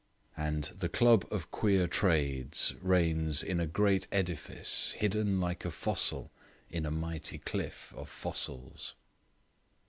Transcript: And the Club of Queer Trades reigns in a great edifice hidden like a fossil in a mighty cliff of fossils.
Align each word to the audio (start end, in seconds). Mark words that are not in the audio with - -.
And 0.35 0.63
the 0.79 0.89
Club 0.89 1.27
of 1.29 1.51
Queer 1.51 1.85
Trades 1.85 2.73
reigns 2.81 3.43
in 3.43 3.59
a 3.59 3.67
great 3.67 4.07
edifice 4.11 4.93
hidden 4.93 5.39
like 5.39 5.63
a 5.63 5.69
fossil 5.69 6.31
in 6.71 6.87
a 6.87 6.91
mighty 6.91 7.37
cliff 7.37 7.93
of 7.95 8.09
fossils. 8.09 8.95